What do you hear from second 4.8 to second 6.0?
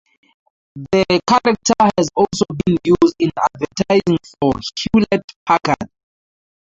Hewlett-Packard.